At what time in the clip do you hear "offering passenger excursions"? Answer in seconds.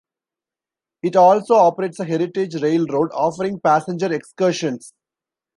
3.13-4.95